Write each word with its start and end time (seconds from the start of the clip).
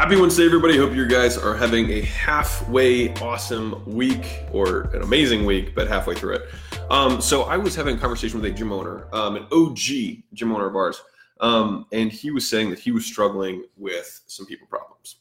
Happy 0.00 0.16
Wednesday, 0.16 0.46
everybody. 0.46 0.78
Hope 0.78 0.94
you 0.94 1.06
guys 1.06 1.36
are 1.36 1.54
having 1.54 1.90
a 1.90 2.00
halfway 2.00 3.12
awesome 3.16 3.84
week 3.84 4.44
or 4.50 4.84
an 4.94 5.02
amazing 5.02 5.44
week, 5.44 5.74
but 5.74 5.88
halfway 5.88 6.14
through 6.14 6.36
it. 6.36 6.42
Um, 6.88 7.20
so, 7.20 7.42
I 7.42 7.58
was 7.58 7.74
having 7.74 7.96
a 7.96 8.00
conversation 8.00 8.40
with 8.40 8.50
a 8.50 8.54
gym 8.54 8.72
owner, 8.72 9.08
um, 9.12 9.36
an 9.36 9.46
OG 9.52 10.22
gym 10.32 10.52
owner 10.52 10.66
of 10.66 10.74
ours, 10.74 11.02
um, 11.40 11.84
and 11.92 12.10
he 12.10 12.30
was 12.30 12.48
saying 12.48 12.70
that 12.70 12.78
he 12.78 12.92
was 12.92 13.04
struggling 13.04 13.66
with 13.76 14.22
some 14.26 14.46
people 14.46 14.66
problems. 14.68 15.16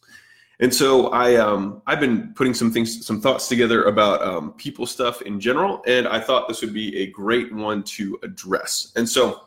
And 0.62 0.74
so 0.74 1.10
I 1.10 1.36
um, 1.36 1.82
I've 1.86 2.00
been 2.00 2.34
putting 2.34 2.54
some 2.54 2.72
things, 2.72 3.06
some 3.06 3.20
thoughts 3.20 3.50
together 3.50 3.84
about 3.84 4.22
um, 4.22 4.54
people 4.54 4.86
stuff 4.86 5.22
in 5.24 5.42
general, 5.42 5.84
and 5.88 6.08
I 6.08 6.22
thought 6.22 6.48
this 6.48 6.62
would 6.62 6.74
be 6.74 7.00
a 7.00 7.08
great 7.08 7.54
one 7.54 7.84
to 7.84 8.18
address. 8.24 8.94
And 8.96 9.10
so, 9.10 9.42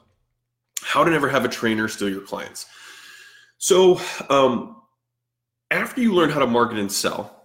how 0.82 1.02
to 1.02 1.10
never 1.10 1.30
have 1.30 1.46
a 1.46 1.48
trainer 1.48 1.88
steal 1.88 2.10
your 2.10 2.20
clients. 2.20 2.66
So, 3.56 3.98
um, 4.28 4.81
after 5.72 6.00
you 6.00 6.12
learn 6.12 6.30
how 6.30 6.38
to 6.38 6.46
market 6.46 6.78
and 6.78 6.92
sell, 6.92 7.44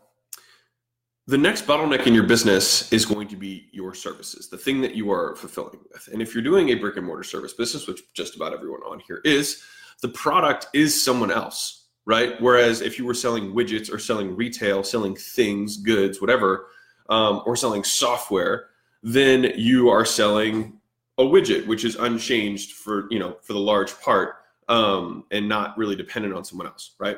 the 1.27 1.37
next 1.37 1.65
bottleneck 1.65 2.07
in 2.07 2.13
your 2.13 2.23
business 2.23 2.91
is 2.93 3.05
going 3.05 3.27
to 3.29 3.35
be 3.35 3.67
your 3.71 3.93
services, 3.93 4.49
the 4.49 4.57
thing 4.57 4.81
that 4.81 4.95
you 4.95 5.11
are 5.11 5.35
fulfilling 5.35 5.79
with. 5.91 6.07
And 6.11 6.21
if 6.21 6.33
you're 6.33 6.43
doing 6.43 6.69
a 6.69 6.75
brick 6.75 6.97
and 6.97 7.05
mortar 7.05 7.23
service 7.23 7.53
business, 7.53 7.87
which 7.87 8.01
just 8.13 8.35
about 8.35 8.53
everyone 8.53 8.81
on 8.81 9.01
here 9.07 9.21
is, 9.25 9.63
the 10.01 10.09
product 10.09 10.67
is 10.73 11.01
someone 11.01 11.31
else, 11.31 11.87
right? 12.05 12.39
Whereas 12.41 12.81
if 12.81 12.97
you 12.99 13.05
were 13.05 13.13
selling 13.13 13.53
widgets 13.53 13.91
or 13.91 13.99
selling 13.99 14.35
retail, 14.35 14.83
selling 14.83 15.15
things, 15.15 15.77
goods, 15.77 16.21
whatever, 16.21 16.67
um, 17.09 17.41
or 17.45 17.55
selling 17.55 17.83
software, 17.83 18.67
then 19.03 19.51
you 19.55 19.89
are 19.89 20.05
selling 20.05 20.79
a 21.17 21.23
widget, 21.23 21.65
which 21.65 21.83
is 21.83 21.95
unchanged 21.95 22.73
for 22.73 23.07
you 23.09 23.19
know 23.19 23.37
for 23.41 23.53
the 23.53 23.59
large 23.59 23.97
part, 24.01 24.35
um, 24.69 25.23
and 25.31 25.47
not 25.47 25.77
really 25.77 25.95
dependent 25.95 26.33
on 26.33 26.43
someone 26.43 26.67
else, 26.67 26.95
right? 26.99 27.17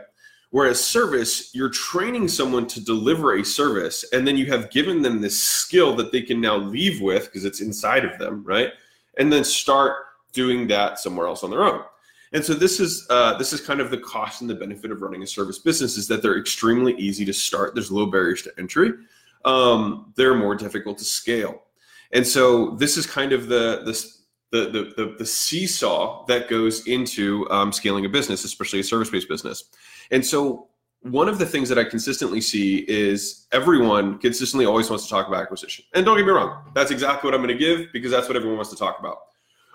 Whereas 0.51 0.83
service, 0.83 1.53
you're 1.53 1.69
training 1.69 2.27
someone 2.27 2.65
to 2.67 2.83
deliver 2.83 3.37
a 3.37 3.45
service, 3.45 4.03
and 4.13 4.27
then 4.27 4.35
you 4.35 4.47
have 4.47 4.71
given 4.71 5.01
them 5.01 5.21
this 5.21 5.39
skill 5.39 5.95
that 5.97 6.11
they 6.11 6.21
can 6.21 6.41
now 6.41 6.57
leave 6.57 7.01
with 7.01 7.25
because 7.25 7.45
it's 7.45 7.61
inside 7.61 8.03
of 8.03 8.17
them, 8.17 8.43
right? 8.43 8.71
And 9.19 9.31
then 9.31 9.43
start 9.43 9.97
doing 10.33 10.67
that 10.67 10.99
somewhere 10.99 11.27
else 11.27 11.43
on 11.43 11.51
their 11.51 11.63
own. 11.63 11.83
And 12.33 12.43
so 12.43 12.53
this 12.53 12.79
is 12.79 13.07
uh, 13.09 13.37
this 13.37 13.53
is 13.53 13.61
kind 13.61 13.79
of 13.79 13.89
the 13.89 13.97
cost 13.97 14.41
and 14.41 14.49
the 14.49 14.55
benefit 14.55 14.91
of 14.91 15.01
running 15.01 15.23
a 15.23 15.27
service 15.27 15.59
business 15.59 15.97
is 15.97 16.07
that 16.07 16.21
they're 16.21 16.37
extremely 16.37 16.93
easy 16.95 17.25
to 17.25 17.33
start. 17.33 17.73
There's 17.73 17.91
low 17.91 18.05
barriers 18.05 18.43
to 18.43 18.53
entry. 18.57 18.91
Um, 19.45 20.13
they're 20.15 20.35
more 20.35 20.55
difficult 20.55 20.97
to 20.99 21.05
scale. 21.05 21.63
And 22.11 22.25
so 22.25 22.71
this 22.71 22.97
is 22.97 23.05
kind 23.05 23.33
of 23.33 23.47
the 23.47 23.81
this 23.85 24.18
the, 24.51 24.69
the, 24.69 24.93
the, 25.03 25.15
the 25.19 25.25
seesaw 25.25 26.25
that 26.25 26.49
goes 26.49 26.87
into 26.87 27.49
um, 27.51 27.71
scaling 27.71 28.05
a 28.05 28.09
business, 28.09 28.43
especially 28.43 28.79
a 28.79 28.83
service 28.83 29.09
based 29.09 29.29
business. 29.29 29.65
And 30.11 30.25
so, 30.25 30.67
one 31.01 31.29
of 31.29 31.39
the 31.39 31.45
things 31.45 31.69
that 31.69 31.77
I 31.77 31.85
consistently 31.85 32.41
see 32.41 32.79
is 32.89 33.47
everyone 33.53 34.17
consistently 34.17 34.65
always 34.65 34.89
wants 34.89 35.05
to 35.05 35.09
talk 35.09 35.29
about 35.29 35.41
acquisition. 35.41 35.85
And 35.93 36.05
don't 36.05 36.17
get 36.17 36.25
me 36.25 36.31
wrong, 36.33 36.71
that's 36.73 36.91
exactly 36.91 37.25
what 37.25 37.33
I'm 37.33 37.41
going 37.41 37.57
to 37.57 37.65
give 37.65 37.87
because 37.93 38.11
that's 38.11 38.27
what 38.27 38.35
everyone 38.35 38.57
wants 38.57 38.71
to 38.71 38.75
talk 38.75 38.99
about. 38.99 39.19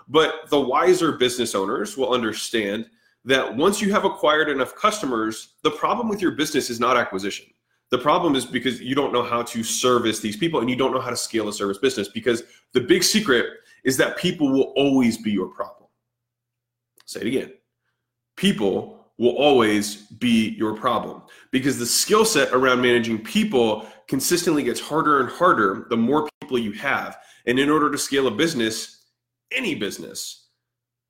But 0.07 0.49
the 0.51 0.59
wiser 0.59 1.13
business 1.13 1.55
owners 1.55 1.97
will 1.97 2.13
understand 2.13 2.85
that 3.23 3.55
once 3.55 3.81
you 3.81 3.91
have 3.91 4.05
acquired 4.05 4.49
enough 4.49 4.75
customers, 4.75 5.55
the 5.63 5.71
problem 5.71 6.07
with 6.07 6.21
your 6.21 6.31
business 6.31 6.69
is 6.69 6.79
not 6.79 6.95
acquisition. 6.95 7.47
The 7.89 7.97
problem 7.97 8.35
is 8.35 8.45
because 8.45 8.79
you 8.79 8.93
don't 8.93 9.13
know 9.13 9.23
how 9.23 9.41
to 9.43 9.63
service 9.63 10.19
these 10.19 10.37
people 10.37 10.59
and 10.59 10.69
you 10.69 10.75
don't 10.75 10.91
know 10.91 10.99
how 10.99 11.09
to 11.09 11.17
scale 11.17 11.47
a 11.47 11.53
service 11.53 11.77
business 11.77 12.07
because 12.07 12.43
the 12.73 12.81
big 12.81 13.03
secret 13.03 13.47
is 13.85 13.95
that 13.97 14.17
people 14.17 14.51
will 14.51 14.73
always 14.75 15.17
be 15.17 15.31
your 15.31 15.47
problem. 15.47 15.87
Say 17.05 17.21
it 17.21 17.27
again. 17.27 17.53
People 18.35 19.05
will 19.17 19.37
always 19.37 20.07
be 20.07 20.49
your 20.57 20.75
problem 20.75 21.21
because 21.51 21.79
the 21.79 21.85
skill 21.85 22.25
set 22.25 22.51
around 22.51 22.81
managing 22.81 23.23
people 23.23 23.87
consistently 24.09 24.63
gets 24.63 24.79
harder 24.79 25.21
and 25.21 25.29
harder 25.29 25.87
the 25.89 25.95
more 25.95 26.27
people 26.41 26.59
you 26.59 26.73
have. 26.73 27.17
And 27.45 27.57
in 27.57 27.69
order 27.69 27.89
to 27.89 27.97
scale 27.97 28.27
a 28.27 28.31
business, 28.31 29.05
any 29.53 29.75
business, 29.75 30.49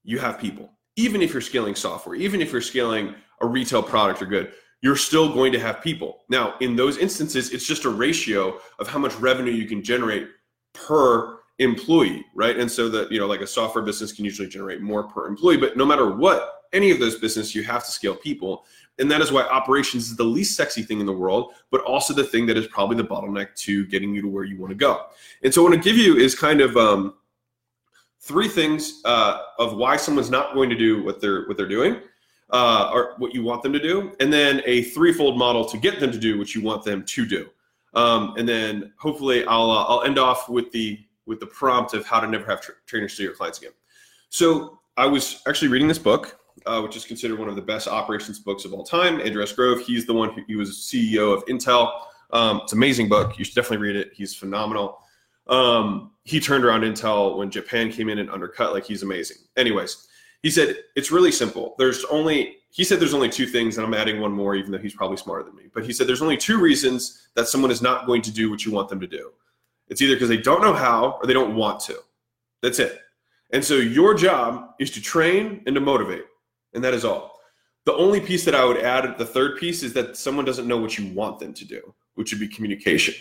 you 0.04 0.20
have 0.20 0.38
people. 0.38 0.70
Even 0.98 1.22
if 1.22 1.34
you're 1.34 1.42
scaling 1.42 1.76
software, 1.76 2.16
even 2.16 2.42
if 2.42 2.52
you're 2.52 2.62
scaling 2.62 3.16
a 3.42 3.48
retail 3.48 3.82
product 3.82 4.22
or 4.22 4.28
good, 4.28 4.52
you're 4.82 4.96
still 4.96 5.34
going 5.34 5.52
to 5.52 5.60
have 5.60 5.82
people. 5.82 6.20
Now, 6.30 6.56
in 6.60 6.76
those 6.76 6.98
instances, 6.98 7.52
it's 7.52 7.66
just 7.66 7.86
a 7.86 7.90
ratio 7.90 8.60
of 8.78 8.88
how 8.88 9.00
much 9.00 9.16
revenue 9.16 9.52
you 9.52 9.66
can 9.66 9.82
generate 9.82 10.28
per 10.74 11.40
employee, 11.60 12.26
right? 12.34 12.58
And 12.58 12.70
so 12.70 12.90
that, 12.90 13.12
you 13.12 13.20
know, 13.20 13.28
like 13.28 13.42
a 13.42 13.48
software 13.48 13.84
business 13.84 14.12
can 14.12 14.26
usually 14.26 14.48
generate 14.48 14.82
more 14.82 15.04
per 15.04 15.28
employee, 15.28 15.58
but 15.58 15.78
no 15.78 15.86
matter 15.86 16.12
what, 16.12 16.64
any 16.74 16.92
of 16.92 17.00
those 17.00 17.18
business, 17.18 17.56
you 17.56 17.64
have 17.64 17.86
to 17.86 17.92
scale 17.92 18.16
people. 18.16 18.66
And 19.00 19.10
that 19.12 19.22
is 19.22 19.32
why 19.32 19.44
operations 19.44 20.10
is 20.10 20.16
the 20.16 20.24
least 20.24 20.56
sexy 20.56 20.82
thing 20.82 21.00
in 21.00 21.06
the 21.06 21.14
world, 21.14 21.54
but 21.72 21.82
also 21.82 22.14
the 22.14 22.24
thing 22.24 22.46
that 22.48 22.58
is 22.58 22.68
probably 22.68 22.98
the 22.98 23.04
bottleneck 23.04 23.56
to 23.56 23.86
getting 23.88 24.14
you 24.14 24.22
to 24.22 24.28
where 24.28 24.44
you 24.44 24.58
want 24.58 24.72
to 24.72 24.76
go. 24.76 25.06
And 25.44 25.54
so 25.54 25.64
what 25.64 25.70
I 25.70 25.76
want 25.76 25.84
to 25.84 25.90
give 25.90 25.98
you 25.98 26.18
is 26.18 26.36
kind 26.36 26.62
of 26.62 26.76
um, 26.76 27.16
three 28.20 28.48
things 28.48 29.02
uh, 29.06 29.40
of 29.60 29.78
why 29.78 29.96
someone's 29.98 30.30
not 30.30 30.54
going 30.54 30.70
to 30.70 30.76
do 30.76 31.04
what 31.04 31.22
they're 31.22 31.46
what 31.48 31.58
they're 31.58 31.68
doing, 31.68 32.02
uh, 32.50 32.90
or 32.94 33.16
what 33.18 33.34
you 33.34 33.44
want 33.44 33.64
them 33.64 33.74
to 33.74 33.80
do, 33.80 34.14
and 34.20 34.32
then 34.32 34.62
a 34.66 34.84
threefold 34.84 35.38
model 35.38 35.66
to 35.66 35.78
get 35.78 36.00
them 36.00 36.12
to 36.12 36.18
do 36.18 36.38
what 36.38 36.56
you 36.56 36.62
want 36.62 36.84
them 36.84 37.04
to 37.06 37.26
do. 37.26 37.50
Um, 37.94 38.34
and 38.38 38.48
then 38.48 38.94
hopefully 38.98 39.46
I'll 39.46 39.72
uh, 39.72 39.86
I'll 39.86 40.04
end 40.04 40.20
off 40.20 40.50
with 40.50 40.72
the 40.72 41.00
with 41.26 41.40
the 41.40 41.48
prompt 41.48 41.94
of 41.94 42.06
how 42.06 42.20
to 42.20 42.28
never 42.28 42.46
have 42.46 42.62
tra- 42.62 42.76
trainers 42.86 43.14
steal 43.14 43.26
your 43.26 43.36
clients 43.36 43.60
again. 43.60 43.72
So 44.30 44.80
I 44.98 45.06
was 45.06 45.42
actually 45.48 45.70
reading 45.70 45.88
this 45.88 46.00
book, 46.00 46.40
uh, 46.66 46.82
which 46.82 46.96
is 46.96 47.06
considered 47.06 47.40
one 47.40 47.50
of 47.50 47.56
the 47.56 47.62
best 47.62 47.88
operations 47.88 48.40
books 48.40 48.66
of 48.66 48.74
all 48.74 48.84
time. 48.84 49.20
Andrew. 49.22 49.46
Grove, 49.56 49.82
he's 49.82 50.06
the 50.06 50.14
one 50.14 50.32
who 50.32 50.42
he 50.48 50.56
was 50.56 50.72
CEO 50.72 51.36
of 51.36 51.46
Intel. 51.46 51.92
Um, 52.32 52.62
it's 52.64 52.74
an 52.74 52.80
amazing 52.80 53.10
book. 53.10 53.38
You 53.38 53.46
should 53.46 53.56
definitely 53.56 53.86
read 53.86 53.96
it. 53.96 54.12
He's 54.14 54.36
phenomenal. 54.36 55.00
Um, 55.48 56.12
he 56.24 56.40
turned 56.40 56.66
around 56.66 56.82
Intel 56.82 57.38
when 57.38 57.52
Japan 57.52 57.92
came 57.92 58.10
in 58.10 58.20
and 58.20 58.30
undercut. 58.30 58.74
Like 58.74 58.86
he's 58.86 59.04
amazing. 59.04 59.38
Anyways, 59.58 60.08
he 60.42 60.50
said 60.50 60.78
it's 60.96 61.12
really 61.12 61.32
simple. 61.32 61.76
There's 61.78 62.04
only 62.06 62.58
he 62.72 62.84
said 62.84 63.00
there's 63.00 63.14
only 63.14 63.30
two 63.30 63.46
things, 63.46 63.78
and 63.78 63.86
I'm 63.86 63.94
adding 63.94 64.20
one 64.20 64.32
more, 64.32 64.56
even 64.56 64.72
though 64.72 64.78
he's 64.78 64.94
probably 64.94 65.18
smarter 65.18 65.44
than 65.44 65.56
me. 65.56 65.64
But 65.74 65.86
he 65.86 65.94
said 65.94 66.08
there's 66.08 66.22
only 66.22 66.38
two 66.38 66.60
reasons 66.60 67.30
that 67.36 67.48
someone 67.48 67.72
is 67.72 67.82
not 67.82 68.06
going 68.06 68.22
to 68.24 68.32
do 68.32 68.50
what 68.50 68.66
you 68.66 68.72
want 68.72 68.90
them 68.90 69.00
to 69.00 69.08
do. 69.08 69.32
It's 69.88 70.02
either 70.02 70.16
because 70.16 70.30
they 70.30 70.38
don't 70.38 70.62
know 70.62 70.74
how 70.74 71.20
or 71.22 71.28
they 71.28 71.34
don't 71.34 71.56
want 71.56 71.80
to. 71.82 71.98
That's 72.62 72.80
it. 72.80 73.00
And 73.52 73.64
so 73.64 73.76
your 73.76 74.14
job 74.14 74.72
is 74.80 74.92
to 74.92 75.02
train 75.02 75.62
and 75.66 75.76
to 75.76 75.82
motivate. 75.82 76.26
And 76.74 76.84
that 76.84 76.94
is 76.94 77.06
all. 77.06 77.40
The 77.86 77.94
only 77.94 78.20
piece 78.20 78.44
that 78.46 78.56
I 78.56 78.66
would 78.66 78.78
add, 78.78 79.18
the 79.18 79.26
third 79.26 79.58
piece, 79.58 79.84
is 79.84 79.94
that 79.94 80.18
someone 80.18 80.44
doesn't 80.44 80.68
know 80.68 80.78
what 80.78 80.98
you 80.98 81.14
want 81.14 81.40
them 81.40 81.54
to 81.54 81.66
do, 81.66 81.94
which 82.16 82.34
would 82.34 82.40
be 82.40 82.48
communication, 82.48 83.14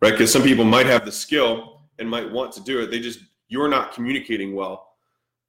right? 0.00 0.12
Because 0.12 0.32
some 0.32 0.42
people 0.42 0.64
might 0.64 0.86
have 0.86 1.04
the 1.04 1.10
skill 1.10 1.82
and 1.98 2.08
might 2.08 2.30
want 2.30 2.52
to 2.52 2.60
do 2.60 2.80
it. 2.80 2.90
They 2.90 3.00
just, 3.00 3.18
you're 3.48 3.68
not 3.68 3.92
communicating 3.92 4.54
well. 4.54 4.92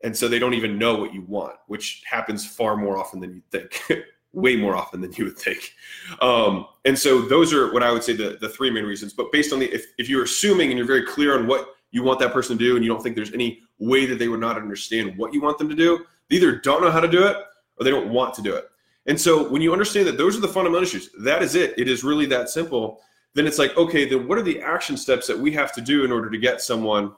And 0.03 0.15
so 0.17 0.27
they 0.27 0.39
don't 0.39 0.55
even 0.55 0.79
know 0.79 0.95
what 0.95 1.13
you 1.13 1.21
want, 1.21 1.55
which 1.67 2.01
happens 2.09 2.45
far 2.45 2.75
more 2.75 2.97
often 2.97 3.19
than 3.19 3.33
you 3.35 3.41
think. 3.51 3.81
way 4.33 4.55
more 4.55 4.75
often 4.75 4.99
than 4.99 5.13
you 5.13 5.25
would 5.25 5.37
think. 5.37 5.73
Um, 6.21 6.67
and 6.85 6.97
so 6.97 7.21
those 7.21 7.53
are 7.53 7.71
what 7.71 7.83
I 7.83 7.91
would 7.91 8.03
say 8.03 8.13
the, 8.13 8.37
the 8.41 8.49
three 8.49 8.69
main 8.69 8.83
reasons. 8.83 9.13
But 9.13 9.31
based 9.31 9.53
on 9.53 9.59
the, 9.59 9.71
if, 9.71 9.85
if 9.97 10.09
you're 10.09 10.23
assuming 10.23 10.69
and 10.69 10.77
you're 10.77 10.87
very 10.87 11.05
clear 11.05 11.37
on 11.37 11.47
what 11.47 11.69
you 11.91 12.03
want 12.03 12.19
that 12.19 12.33
person 12.33 12.57
to 12.57 12.63
do 12.63 12.75
and 12.75 12.83
you 12.83 12.91
don't 12.91 13.01
think 13.01 13.15
there's 13.15 13.33
any 13.33 13.61
way 13.77 14.05
that 14.07 14.17
they 14.17 14.27
would 14.27 14.39
not 14.39 14.57
understand 14.57 15.15
what 15.17 15.33
you 15.33 15.41
want 15.41 15.59
them 15.59 15.69
to 15.69 15.75
do, 15.75 16.03
they 16.29 16.37
either 16.37 16.57
don't 16.57 16.81
know 16.81 16.91
how 16.91 16.99
to 16.99 17.07
do 17.07 17.25
it 17.25 17.37
or 17.77 17.83
they 17.83 17.91
don't 17.91 18.09
want 18.09 18.33
to 18.33 18.41
do 18.41 18.53
it. 18.55 18.69
And 19.05 19.19
so 19.19 19.47
when 19.49 19.61
you 19.61 19.71
understand 19.71 20.07
that 20.07 20.17
those 20.17 20.35
are 20.37 20.41
the 20.41 20.47
fundamental 20.47 20.83
issues, 20.83 21.09
that 21.19 21.43
is 21.43 21.55
it. 21.55 21.73
It 21.77 21.87
is 21.87 22.03
really 22.03 22.25
that 22.27 22.49
simple. 22.49 23.01
Then 23.35 23.45
it's 23.45 23.59
like, 23.59 23.75
okay, 23.77 24.07
then 24.07 24.27
what 24.27 24.37
are 24.37 24.43
the 24.43 24.61
action 24.61 24.97
steps 24.97 25.27
that 25.27 25.37
we 25.37 25.51
have 25.51 25.73
to 25.73 25.81
do 25.81 26.05
in 26.05 26.11
order 26.11 26.29
to 26.29 26.37
get 26.37 26.61
someone 26.61 27.13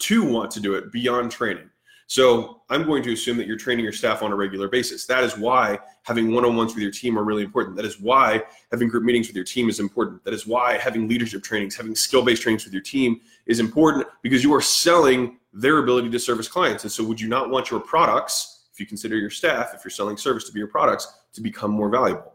to 0.00 0.24
want 0.24 0.50
to 0.52 0.60
do 0.60 0.74
it 0.74 0.92
beyond 0.92 1.30
training? 1.30 1.70
So 2.10 2.62
I'm 2.70 2.84
going 2.84 3.02
to 3.02 3.12
assume 3.12 3.36
that 3.36 3.46
you're 3.46 3.58
training 3.58 3.84
your 3.84 3.92
staff 3.92 4.22
on 4.22 4.32
a 4.32 4.34
regular 4.34 4.66
basis. 4.66 5.04
That 5.04 5.24
is 5.24 5.36
why 5.36 5.78
having 6.04 6.32
one-on-ones 6.32 6.74
with 6.74 6.82
your 6.82 6.90
team 6.90 7.18
are 7.18 7.22
really 7.22 7.42
important. 7.42 7.76
That 7.76 7.84
is 7.84 8.00
why 8.00 8.44
having 8.72 8.88
group 8.88 9.04
meetings 9.04 9.26
with 9.26 9.36
your 9.36 9.44
team 9.44 9.68
is 9.68 9.78
important. 9.78 10.24
That 10.24 10.32
is 10.32 10.46
why 10.46 10.78
having 10.78 11.06
leadership 11.06 11.42
trainings, 11.42 11.76
having 11.76 11.94
skill-based 11.94 12.40
trainings 12.40 12.64
with 12.64 12.72
your 12.72 12.82
team 12.82 13.20
is 13.44 13.60
important 13.60 14.06
because 14.22 14.42
you 14.42 14.54
are 14.54 14.62
selling 14.62 15.38
their 15.52 15.78
ability 15.78 16.08
to 16.08 16.18
service 16.18 16.48
clients. 16.48 16.82
And 16.82 16.90
so 16.90 17.04
would 17.04 17.20
you 17.20 17.28
not 17.28 17.50
want 17.50 17.70
your 17.70 17.78
products, 17.78 18.64
if 18.72 18.80
you 18.80 18.86
consider 18.86 19.16
your 19.16 19.28
staff, 19.28 19.72
if 19.74 19.84
you're 19.84 19.90
selling 19.90 20.16
service 20.16 20.44
to 20.44 20.52
be 20.52 20.60
your 20.60 20.68
products, 20.68 21.12
to 21.34 21.42
become 21.42 21.70
more 21.70 21.90
valuable? 21.90 22.32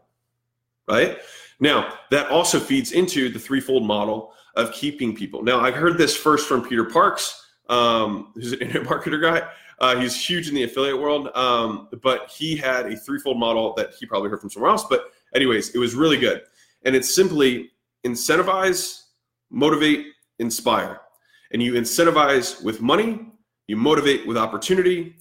Right? 0.86 1.18
Now, 1.58 1.94
that 2.12 2.28
also 2.28 2.60
feeds 2.60 2.92
into 2.92 3.28
the 3.28 3.40
threefold 3.40 3.84
model 3.84 4.34
of 4.54 4.72
keeping 4.72 5.16
people. 5.16 5.42
Now, 5.42 5.58
I 5.58 5.72
heard 5.72 5.98
this 5.98 6.16
first 6.16 6.46
from 6.46 6.62
Peter 6.62 6.84
Parks, 6.84 7.43
um, 7.68 8.32
who's 8.34 8.52
an 8.52 8.60
internet 8.62 8.88
marketer 8.88 9.20
guy. 9.20 9.46
Uh, 9.80 9.96
he's 10.00 10.14
huge 10.14 10.48
in 10.48 10.54
the 10.54 10.62
affiliate 10.62 11.00
world, 11.00 11.28
um, 11.34 11.88
but 12.02 12.30
he 12.30 12.56
had 12.56 12.86
a 12.86 12.96
threefold 12.96 13.38
model 13.38 13.74
that 13.74 13.92
he 13.98 14.06
probably 14.06 14.30
heard 14.30 14.40
from 14.40 14.50
somewhere 14.50 14.70
else. 14.70 14.84
But, 14.84 15.06
anyways, 15.34 15.74
it 15.74 15.78
was 15.78 15.94
really 15.94 16.16
good. 16.16 16.42
And 16.84 16.94
it's 16.94 17.14
simply 17.14 17.70
incentivize, 18.06 19.02
motivate, 19.50 20.06
inspire. 20.38 21.00
And 21.52 21.62
you 21.62 21.74
incentivize 21.74 22.62
with 22.62 22.80
money, 22.80 23.32
you 23.66 23.76
motivate 23.76 24.26
with 24.26 24.36
opportunity, 24.36 25.16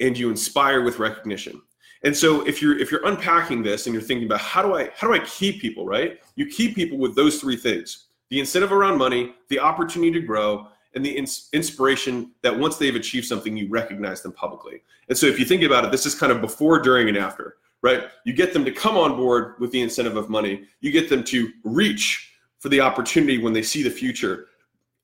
and 0.00 0.18
you 0.18 0.28
inspire 0.30 0.82
with 0.82 0.98
recognition. 0.98 1.60
And 2.02 2.16
so 2.16 2.46
if 2.46 2.60
you're 2.60 2.78
if 2.78 2.90
you're 2.90 3.04
unpacking 3.06 3.62
this 3.62 3.86
and 3.86 3.94
you're 3.94 4.02
thinking 4.02 4.26
about 4.26 4.40
how 4.40 4.62
do 4.62 4.76
I 4.76 4.90
how 4.94 5.08
do 5.08 5.14
I 5.14 5.18
keep 5.20 5.60
people, 5.60 5.86
right? 5.86 6.20
You 6.34 6.46
keep 6.46 6.74
people 6.74 6.98
with 6.98 7.14
those 7.16 7.40
three 7.40 7.56
things. 7.56 8.06
The 8.30 8.40
incentive 8.40 8.72
around 8.72 8.98
money, 8.98 9.34
the 9.48 9.58
opportunity 9.58 10.12
to 10.12 10.20
grow, 10.20 10.68
and 10.96 11.04
the 11.04 11.10
ins- 11.10 11.48
inspiration 11.52 12.32
that 12.42 12.58
once 12.58 12.78
they've 12.78 12.96
achieved 12.96 13.26
something, 13.26 13.56
you 13.56 13.68
recognize 13.68 14.22
them 14.22 14.32
publicly. 14.32 14.80
And 15.08 15.16
so 15.16 15.26
if 15.26 15.38
you 15.38 15.44
think 15.44 15.62
about 15.62 15.84
it, 15.84 15.90
this 15.92 16.06
is 16.06 16.14
kind 16.14 16.32
of 16.32 16.40
before, 16.40 16.80
during, 16.80 17.08
and 17.08 17.18
after, 17.18 17.58
right? 17.82 18.04
You 18.24 18.32
get 18.32 18.54
them 18.54 18.64
to 18.64 18.72
come 18.72 18.96
on 18.96 19.14
board 19.14 19.56
with 19.60 19.70
the 19.70 19.82
incentive 19.82 20.16
of 20.16 20.30
money. 20.30 20.64
You 20.80 20.90
get 20.90 21.10
them 21.10 21.22
to 21.24 21.52
reach 21.62 22.32
for 22.58 22.70
the 22.70 22.80
opportunity 22.80 23.36
when 23.38 23.52
they 23.52 23.62
see 23.62 23.82
the 23.82 23.90
future. 23.90 24.46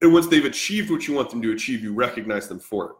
And 0.00 0.14
once 0.14 0.26
they've 0.28 0.44
achieved 0.44 0.90
what 0.90 1.06
you 1.06 1.14
want 1.14 1.28
them 1.28 1.42
to 1.42 1.52
achieve, 1.52 1.82
you 1.82 1.92
recognize 1.92 2.48
them 2.48 2.58
for 2.58 2.86
it. 2.86 2.92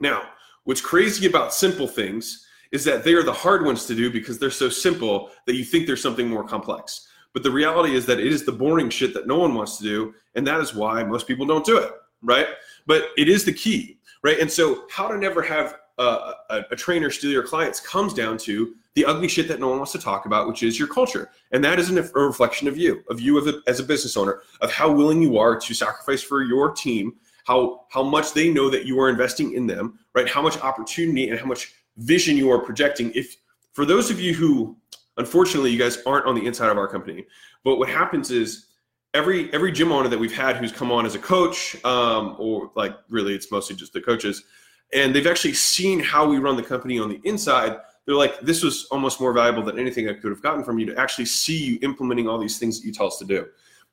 Now, 0.00 0.22
what's 0.64 0.80
crazy 0.80 1.26
about 1.26 1.54
simple 1.54 1.86
things 1.86 2.44
is 2.72 2.84
that 2.84 3.04
they 3.04 3.14
are 3.14 3.22
the 3.22 3.32
hard 3.32 3.64
ones 3.64 3.86
to 3.86 3.94
do 3.94 4.10
because 4.10 4.40
they're 4.40 4.50
so 4.50 4.68
simple 4.68 5.30
that 5.46 5.54
you 5.54 5.64
think 5.64 5.86
there's 5.86 6.02
something 6.02 6.28
more 6.28 6.42
complex. 6.42 7.06
But 7.32 7.42
the 7.42 7.50
reality 7.50 7.94
is 7.94 8.06
that 8.06 8.20
it 8.20 8.26
is 8.26 8.44
the 8.44 8.52
boring 8.52 8.90
shit 8.90 9.14
that 9.14 9.26
no 9.26 9.38
one 9.38 9.54
wants 9.54 9.78
to 9.78 9.84
do. 9.84 10.14
And 10.34 10.46
that 10.46 10.60
is 10.60 10.74
why 10.74 11.02
most 11.02 11.26
people 11.26 11.46
don't 11.46 11.64
do 11.64 11.78
it, 11.78 11.92
right? 12.22 12.46
But 12.86 13.10
it 13.16 13.28
is 13.28 13.44
the 13.44 13.52
key, 13.52 13.98
right? 14.22 14.38
And 14.38 14.50
so, 14.50 14.84
how 14.90 15.08
to 15.08 15.16
never 15.16 15.42
have 15.42 15.78
a, 15.98 16.34
a, 16.50 16.64
a 16.70 16.76
trainer 16.76 17.10
steal 17.10 17.30
your 17.30 17.42
clients 17.42 17.80
comes 17.80 18.14
down 18.14 18.38
to 18.38 18.74
the 18.94 19.04
ugly 19.04 19.28
shit 19.28 19.48
that 19.48 19.60
no 19.60 19.68
one 19.68 19.78
wants 19.78 19.92
to 19.92 19.98
talk 19.98 20.26
about, 20.26 20.46
which 20.46 20.62
is 20.62 20.78
your 20.78 20.88
culture. 20.88 21.30
And 21.52 21.64
that 21.64 21.78
is 21.78 21.90
a 21.90 22.02
reflection 22.14 22.68
of 22.68 22.76
you, 22.76 23.02
of 23.08 23.20
you 23.20 23.62
as 23.66 23.80
a 23.80 23.84
business 23.84 24.16
owner, 24.16 24.42
of 24.60 24.70
how 24.70 24.90
willing 24.92 25.22
you 25.22 25.38
are 25.38 25.58
to 25.58 25.74
sacrifice 25.74 26.22
for 26.22 26.42
your 26.42 26.72
team, 26.72 27.14
how, 27.46 27.86
how 27.90 28.02
much 28.02 28.34
they 28.34 28.50
know 28.50 28.68
that 28.68 28.84
you 28.84 29.00
are 29.00 29.08
investing 29.08 29.54
in 29.54 29.66
them, 29.66 29.98
right? 30.14 30.28
How 30.28 30.42
much 30.42 30.58
opportunity 30.60 31.30
and 31.30 31.38
how 31.38 31.46
much 31.46 31.72
vision 31.96 32.36
you 32.36 32.50
are 32.50 32.58
projecting. 32.58 33.12
If 33.14 33.36
for 33.72 33.84
those 33.84 34.10
of 34.10 34.20
you 34.20 34.34
who 34.34 34.76
Unfortunately, 35.16 35.70
you 35.70 35.78
guys 35.78 35.98
aren't 36.06 36.26
on 36.26 36.34
the 36.34 36.44
inside 36.46 36.70
of 36.70 36.78
our 36.78 36.88
company. 36.88 37.26
But 37.64 37.76
what 37.76 37.88
happens 37.88 38.30
is 38.30 38.66
every 39.14 39.52
every 39.52 39.72
gym 39.72 39.92
owner 39.92 40.08
that 40.08 40.18
we've 40.18 40.34
had 40.34 40.56
who's 40.56 40.72
come 40.72 40.90
on 40.90 41.06
as 41.06 41.14
a 41.14 41.18
coach, 41.18 41.76
um, 41.84 42.36
or 42.38 42.70
like 42.74 42.96
really, 43.08 43.34
it's 43.34 43.50
mostly 43.50 43.76
just 43.76 43.92
the 43.92 44.00
coaches, 44.00 44.44
and 44.92 45.14
they've 45.14 45.26
actually 45.26 45.54
seen 45.54 46.00
how 46.00 46.28
we 46.28 46.38
run 46.38 46.56
the 46.56 46.62
company 46.62 46.98
on 46.98 47.08
the 47.08 47.20
inside. 47.24 47.78
They're 48.04 48.16
like, 48.16 48.40
this 48.40 48.64
was 48.64 48.86
almost 48.90 49.20
more 49.20 49.32
valuable 49.32 49.62
than 49.62 49.78
anything 49.78 50.08
I 50.08 50.14
could 50.14 50.30
have 50.30 50.42
gotten 50.42 50.64
from 50.64 50.78
you 50.78 50.86
to 50.86 50.98
actually 50.98 51.26
see 51.26 51.56
you 51.56 51.78
implementing 51.82 52.28
all 52.28 52.38
these 52.38 52.58
things 52.58 52.80
that 52.80 52.86
you 52.86 52.92
tell 52.92 53.06
us 53.06 53.18
to 53.18 53.24
do. 53.24 53.46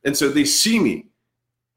And 0.03 0.17
so 0.17 0.29
they 0.29 0.45
see 0.45 0.79
me 0.79 1.09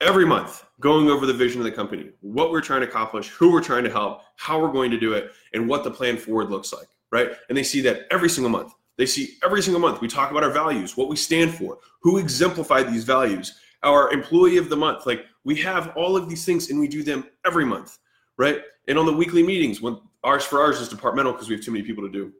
every 0.00 0.24
month 0.24 0.64
going 0.80 1.10
over 1.10 1.26
the 1.26 1.32
vision 1.32 1.60
of 1.60 1.64
the 1.64 1.70
company, 1.70 2.10
what 2.20 2.50
we're 2.50 2.60
trying 2.60 2.80
to 2.80 2.88
accomplish, 2.88 3.28
who 3.28 3.52
we're 3.52 3.62
trying 3.62 3.84
to 3.84 3.90
help, 3.90 4.22
how 4.36 4.60
we're 4.60 4.72
going 4.72 4.90
to 4.90 4.98
do 4.98 5.12
it, 5.12 5.32
and 5.52 5.68
what 5.68 5.84
the 5.84 5.90
plan 5.90 6.16
forward 6.16 6.50
looks 6.50 6.72
like, 6.72 6.88
right? 7.10 7.32
And 7.48 7.56
they 7.56 7.62
see 7.62 7.80
that 7.82 8.06
every 8.10 8.28
single 8.30 8.50
month. 8.50 8.72
They 9.02 9.06
see 9.06 9.36
every 9.42 9.62
single 9.62 9.80
month 9.80 10.00
we 10.00 10.06
talk 10.06 10.30
about 10.30 10.44
our 10.44 10.52
values, 10.52 10.96
what 10.96 11.08
we 11.08 11.16
stand 11.16 11.52
for, 11.52 11.78
who 12.02 12.18
exemplify 12.18 12.84
these 12.84 13.02
values, 13.02 13.58
our 13.82 14.12
employee 14.12 14.58
of 14.58 14.68
the 14.68 14.76
month. 14.76 15.06
Like 15.06 15.26
we 15.42 15.56
have 15.56 15.92
all 15.96 16.16
of 16.16 16.28
these 16.28 16.44
things 16.44 16.70
and 16.70 16.78
we 16.78 16.86
do 16.86 17.02
them 17.02 17.26
every 17.44 17.64
month, 17.64 17.98
right? 18.36 18.60
And 18.86 18.96
on 18.96 19.04
the 19.04 19.12
weekly 19.12 19.42
meetings, 19.42 19.82
when 19.82 19.98
ours 20.22 20.44
for 20.44 20.60
ours 20.60 20.80
is 20.80 20.88
departmental 20.88 21.32
because 21.32 21.48
we 21.48 21.56
have 21.56 21.64
too 21.64 21.72
many 21.72 21.82
people 21.82 22.04
to 22.04 22.12
do 22.12 22.32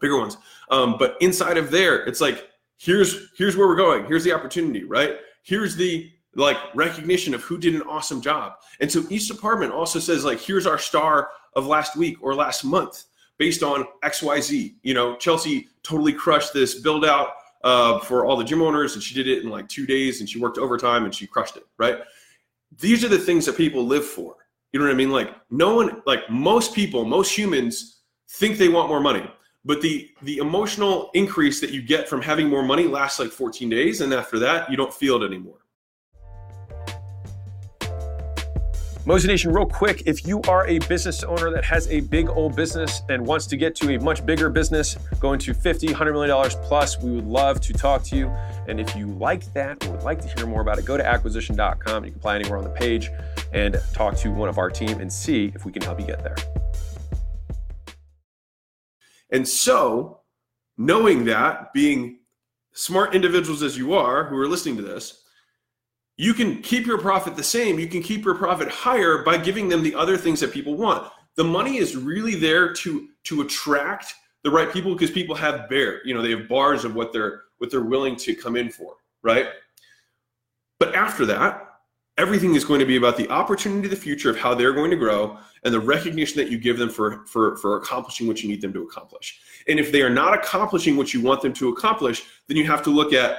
bigger 0.00 0.18
ones. 0.18 0.38
Um, 0.70 0.96
but 0.98 1.18
inside 1.20 1.58
of 1.58 1.70
there, 1.70 2.06
it's 2.06 2.22
like 2.22 2.48
here's 2.78 3.28
here's 3.36 3.54
where 3.54 3.68
we're 3.68 3.76
going. 3.76 4.06
Here's 4.06 4.24
the 4.24 4.32
opportunity, 4.32 4.84
right? 4.84 5.18
Here's 5.42 5.76
the 5.76 6.10
like 6.36 6.56
recognition 6.74 7.34
of 7.34 7.42
who 7.42 7.58
did 7.58 7.74
an 7.74 7.82
awesome 7.82 8.22
job. 8.22 8.54
And 8.80 8.90
so 8.90 9.04
each 9.10 9.28
department 9.28 9.74
also 9.74 9.98
says 9.98 10.24
like 10.24 10.40
here's 10.40 10.66
our 10.66 10.78
star 10.78 11.28
of 11.54 11.66
last 11.66 11.96
week 11.96 12.16
or 12.22 12.34
last 12.34 12.64
month 12.64 13.04
based 13.38 13.62
on 13.62 13.84
XYZ. 14.04 14.74
You 14.82 14.94
know, 14.94 15.16
Chelsea 15.16 15.68
totally 15.82 16.12
crushed 16.12 16.52
this 16.52 16.80
build 16.80 17.04
out 17.04 17.30
uh, 17.64 17.98
for 18.00 18.24
all 18.24 18.36
the 18.36 18.44
gym 18.44 18.62
owners, 18.62 18.94
and 18.94 19.02
she 19.02 19.14
did 19.14 19.28
it 19.28 19.42
in 19.42 19.50
like 19.50 19.68
two 19.68 19.86
days, 19.86 20.20
and 20.20 20.28
she 20.28 20.38
worked 20.38 20.58
overtime, 20.58 21.04
and 21.04 21.14
she 21.14 21.26
crushed 21.26 21.56
it. 21.56 21.64
Right? 21.78 21.98
These 22.78 23.04
are 23.04 23.08
the 23.08 23.18
things 23.18 23.46
that 23.46 23.56
people 23.56 23.84
live 23.84 24.04
for. 24.04 24.36
You 24.72 24.80
know 24.80 24.86
what 24.86 24.92
I 24.92 24.96
mean? 24.96 25.10
Like 25.10 25.34
no 25.50 25.74
one, 25.74 26.02
like 26.06 26.28
most 26.30 26.74
people, 26.74 27.04
most 27.04 27.36
humans 27.36 28.00
think 28.30 28.56
they 28.56 28.68
want 28.68 28.88
more 28.88 29.00
money, 29.00 29.30
but 29.64 29.82
the 29.82 30.10
the 30.22 30.38
emotional 30.38 31.10
increase 31.14 31.60
that 31.60 31.70
you 31.70 31.82
get 31.82 32.08
from 32.08 32.22
having 32.22 32.48
more 32.48 32.62
money 32.62 32.86
lasts 32.86 33.18
like 33.18 33.30
14 33.30 33.68
days, 33.68 34.00
and 34.00 34.12
after 34.14 34.38
that, 34.38 34.70
you 34.70 34.76
don't 34.76 34.92
feel 34.92 35.22
it 35.22 35.26
anymore. 35.26 35.61
Mozination, 39.04 39.52
real 39.52 39.66
quick, 39.66 40.04
if 40.06 40.24
you 40.24 40.40
are 40.42 40.64
a 40.68 40.78
business 40.80 41.24
owner 41.24 41.50
that 41.50 41.64
has 41.64 41.88
a 41.88 41.98
big 42.02 42.28
old 42.28 42.54
business 42.54 43.02
and 43.08 43.26
wants 43.26 43.46
to 43.46 43.56
get 43.56 43.74
to 43.74 43.96
a 43.96 43.98
much 43.98 44.24
bigger 44.24 44.48
business, 44.48 44.96
going 45.18 45.40
to 45.40 45.52
50, 45.52 45.88
100 45.88 46.12
million 46.12 46.28
dollars 46.28 46.54
plus, 46.62 47.00
we 47.00 47.10
would 47.10 47.26
love 47.26 47.60
to 47.62 47.72
talk 47.72 48.04
to 48.04 48.16
you. 48.16 48.28
And 48.68 48.78
if 48.78 48.94
you 48.94 49.08
like 49.08 49.52
that 49.54 49.84
or 49.84 49.90
would 49.90 50.04
like 50.04 50.20
to 50.22 50.28
hear 50.28 50.46
more 50.46 50.60
about 50.60 50.78
it, 50.78 50.84
go 50.84 50.96
to 50.96 51.04
acquisition.com. 51.04 52.04
You 52.04 52.12
can 52.12 52.20
apply 52.20 52.36
anywhere 52.36 52.58
on 52.58 52.62
the 52.62 52.70
page 52.70 53.10
and 53.52 53.80
talk 53.92 54.16
to 54.18 54.30
one 54.30 54.48
of 54.48 54.58
our 54.58 54.70
team 54.70 55.00
and 55.00 55.12
see 55.12 55.50
if 55.52 55.64
we 55.64 55.72
can 55.72 55.82
help 55.82 55.98
you 55.98 56.06
get 56.06 56.22
there. 56.22 56.36
And 59.32 59.48
so, 59.48 60.20
knowing 60.78 61.24
that, 61.24 61.72
being 61.72 62.20
smart 62.72 63.16
individuals 63.16 63.64
as 63.64 63.76
you 63.76 63.94
are 63.94 64.26
who 64.26 64.36
are 64.36 64.46
listening 64.46 64.76
to 64.76 64.82
this, 64.82 65.21
you 66.16 66.34
can 66.34 66.62
keep 66.62 66.86
your 66.86 66.98
profit 66.98 67.36
the 67.36 67.42
same. 67.42 67.78
You 67.78 67.88
can 67.88 68.02
keep 68.02 68.24
your 68.24 68.34
profit 68.34 68.68
higher 68.68 69.22
by 69.22 69.38
giving 69.38 69.68
them 69.68 69.82
the 69.82 69.94
other 69.94 70.16
things 70.16 70.40
that 70.40 70.52
people 70.52 70.74
want. 70.74 71.10
The 71.36 71.44
money 71.44 71.78
is 71.78 71.96
really 71.96 72.34
there 72.34 72.72
to 72.74 73.08
to 73.24 73.40
attract 73.40 74.14
the 74.44 74.50
right 74.50 74.72
people 74.72 74.92
because 74.92 75.10
people 75.10 75.34
have 75.36 75.68
bear, 75.68 76.04
you 76.06 76.14
know, 76.14 76.22
they 76.22 76.30
have 76.30 76.48
bars 76.48 76.84
of 76.84 76.94
what 76.94 77.12
they're 77.12 77.42
what 77.58 77.70
they're 77.70 77.80
willing 77.80 78.16
to 78.16 78.34
come 78.34 78.56
in 78.56 78.70
for, 78.70 78.96
right? 79.22 79.46
But 80.78 80.94
after 80.94 81.24
that, 81.26 81.78
everything 82.18 82.56
is 82.56 82.64
going 82.64 82.80
to 82.80 82.86
be 82.86 82.96
about 82.96 83.16
the 83.16 83.28
opportunity, 83.30 83.88
the 83.88 83.96
future 83.96 84.28
of 84.28 84.36
how 84.36 84.54
they're 84.54 84.72
going 84.72 84.90
to 84.90 84.96
grow, 84.96 85.38
and 85.64 85.72
the 85.72 85.80
recognition 85.80 86.36
that 86.38 86.50
you 86.50 86.58
give 86.58 86.76
them 86.76 86.90
for 86.90 87.24
for 87.26 87.56
for 87.56 87.76
accomplishing 87.76 88.26
what 88.26 88.42
you 88.42 88.48
need 88.48 88.60
them 88.60 88.72
to 88.72 88.82
accomplish. 88.82 89.40
And 89.68 89.78
if 89.78 89.92
they 89.92 90.02
are 90.02 90.10
not 90.10 90.34
accomplishing 90.34 90.96
what 90.96 91.14
you 91.14 91.22
want 91.22 91.40
them 91.40 91.52
to 91.54 91.68
accomplish, 91.68 92.24
then 92.48 92.56
you 92.56 92.66
have 92.66 92.82
to 92.82 92.90
look 92.90 93.12
at 93.12 93.38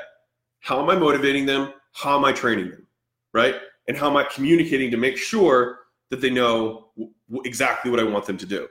how 0.62 0.82
am 0.82 0.90
I 0.90 0.96
motivating 0.96 1.46
them? 1.46 1.74
How 1.94 2.18
am 2.18 2.26
I 2.26 2.32
training 2.32 2.70
them, 2.70 2.88
right? 3.34 3.56
And 3.88 3.98
how 3.98 4.10
am 4.10 4.18
I 4.18 4.24
communicating 4.24 4.92
to 4.92 4.98
make 4.98 5.18
sure 5.18 5.80
that 6.10 6.22
they 6.22 6.30
know 6.30 6.88
w- 6.98 7.14
exactly 7.46 7.90
what 7.90 8.00
I 8.00 8.04
want 8.04 8.26
them 8.26 8.38
to 8.38 8.46
do? 8.46 8.68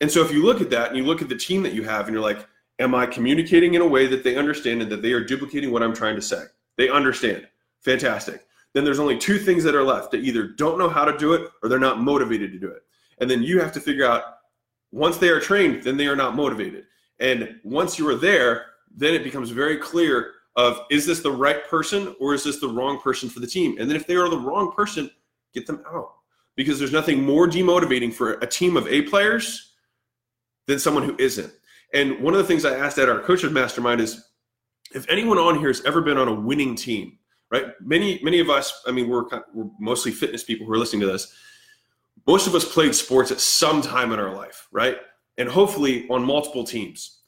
And 0.00 0.10
so 0.10 0.22
if 0.22 0.32
you 0.32 0.44
look 0.44 0.60
at 0.60 0.70
that 0.70 0.88
and 0.88 0.96
you 0.96 1.04
look 1.04 1.22
at 1.22 1.28
the 1.28 1.36
team 1.36 1.62
that 1.62 1.74
you 1.74 1.84
have 1.84 2.06
and 2.06 2.14
you're 2.14 2.22
like, 2.22 2.46
am 2.78 2.94
I 2.94 3.06
communicating 3.06 3.74
in 3.74 3.82
a 3.82 3.86
way 3.86 4.06
that 4.06 4.24
they 4.24 4.36
understand 4.36 4.82
and 4.82 4.90
that 4.90 5.02
they 5.02 5.12
are 5.12 5.24
duplicating 5.24 5.70
what 5.70 5.82
I'm 5.82 5.94
trying 5.94 6.16
to 6.16 6.22
say? 6.22 6.44
They 6.76 6.88
understand. 6.88 7.46
Fantastic. 7.80 8.46
Then 8.74 8.84
there's 8.84 8.98
only 8.98 9.18
two 9.18 9.38
things 9.38 9.62
that 9.64 9.74
are 9.74 9.84
left. 9.84 10.10
They 10.10 10.18
either 10.18 10.44
don't 10.44 10.78
know 10.78 10.88
how 10.88 11.04
to 11.04 11.16
do 11.16 11.34
it 11.34 11.50
or 11.62 11.68
they're 11.68 11.78
not 11.78 12.00
motivated 12.00 12.52
to 12.52 12.58
do 12.58 12.68
it. 12.68 12.82
And 13.18 13.30
then 13.30 13.42
you 13.42 13.60
have 13.60 13.72
to 13.72 13.80
figure 13.80 14.06
out 14.06 14.38
once 14.90 15.18
they 15.18 15.28
are 15.28 15.40
trained, 15.40 15.82
then 15.82 15.96
they 15.96 16.06
are 16.06 16.16
not 16.16 16.34
motivated. 16.34 16.84
And 17.20 17.60
once 17.62 17.98
you 17.98 18.08
are 18.08 18.14
there, 18.14 18.66
then 18.94 19.14
it 19.14 19.24
becomes 19.24 19.50
very 19.50 19.76
clear 19.76 20.32
of 20.56 20.80
is 20.90 21.06
this 21.06 21.20
the 21.20 21.30
right 21.30 21.66
person 21.68 22.14
or 22.20 22.34
is 22.34 22.44
this 22.44 22.60
the 22.60 22.68
wrong 22.68 23.00
person 23.00 23.28
for 23.28 23.40
the 23.40 23.46
team? 23.46 23.76
And 23.78 23.88
then 23.88 23.96
if 23.96 24.06
they 24.06 24.16
are 24.16 24.28
the 24.28 24.38
wrong 24.38 24.72
person, 24.72 25.10
get 25.54 25.66
them 25.66 25.82
out 25.92 26.12
because 26.56 26.78
there's 26.78 26.92
nothing 26.92 27.24
more 27.24 27.46
demotivating 27.46 28.12
for 28.12 28.34
a 28.34 28.46
team 28.46 28.76
of 28.76 28.86
A 28.86 29.02
players 29.02 29.74
than 30.66 30.78
someone 30.78 31.04
who 31.04 31.16
isn't. 31.18 31.52
And 31.94 32.20
one 32.20 32.34
of 32.34 32.38
the 32.38 32.46
things 32.46 32.64
I 32.64 32.76
asked 32.76 32.98
at 32.98 33.08
our 33.08 33.20
coaches 33.20 33.50
mastermind 33.50 34.00
is 34.00 34.24
if 34.94 35.08
anyone 35.08 35.38
on 35.38 35.58
here 35.58 35.68
has 35.68 35.82
ever 35.84 36.00
been 36.00 36.18
on 36.18 36.28
a 36.28 36.34
winning 36.34 36.74
team, 36.74 37.18
right? 37.50 37.66
Many 37.80 38.20
many 38.22 38.40
of 38.40 38.50
us, 38.50 38.82
I 38.86 38.92
mean, 38.92 39.08
we're 39.08 39.24
we're 39.54 39.70
mostly 39.80 40.12
fitness 40.12 40.44
people 40.44 40.66
who 40.66 40.72
are 40.72 40.78
listening 40.78 41.00
to 41.00 41.06
this. 41.06 41.34
Most 42.26 42.46
of 42.46 42.54
us 42.54 42.70
played 42.70 42.94
sports 42.94 43.30
at 43.30 43.40
some 43.40 43.82
time 43.82 44.12
in 44.12 44.20
our 44.20 44.34
life, 44.34 44.68
right? 44.70 44.98
And 45.38 45.48
hopefully 45.48 46.06
on 46.08 46.24
multiple 46.24 46.64
teams 46.64 47.21